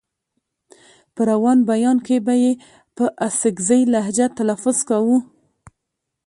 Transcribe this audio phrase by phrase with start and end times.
[1.13, 2.51] په روان بيان کې به يې
[2.95, 5.17] په اڅکزۍ لهجه تلفظ کاوه.